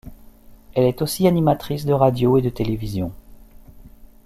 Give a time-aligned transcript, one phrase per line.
[0.73, 3.11] Elle est aussi animatrice de radio et de télévision.